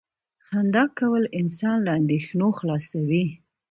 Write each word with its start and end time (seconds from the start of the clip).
•خندا 0.45 0.83
کول 0.99 1.23
انسان 1.39 1.77
له 1.85 1.91
اندېښنو 1.99 2.47
خلاصوي. 2.59 3.25